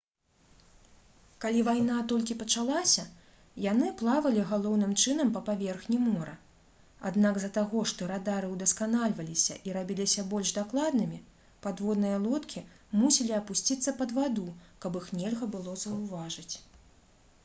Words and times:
калі 1.43 1.59
вайна 1.65 1.97
толькі 2.11 2.35
пачалася 2.37 3.03
яны 3.65 3.89
плавалі 3.99 4.45
галоўным 4.53 4.95
чынам 5.03 5.29
па 5.35 5.43
паверхні 5.49 5.99
мора 6.07 6.33
аднак 7.11 7.37
з-за 7.41 7.51
таго 7.59 7.83
што 7.93 8.09
радары 8.13 8.49
ўдасканальваліся 8.55 9.59
і 9.69 9.77
рабіліся 9.77 10.25
больш 10.33 10.55
дакладнымі 10.57 11.23
падводныя 11.69 12.17
лодкі 12.27 12.65
мусілі 13.03 13.37
апусціцца 13.43 13.97
пад 14.03 14.19
ваду 14.19 14.47
каб 14.85 15.01
іх 15.05 15.13
нельга 15.23 15.53
было 15.57 15.79
заўважыць 15.87 16.51